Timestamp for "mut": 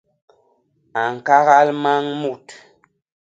2.21-2.45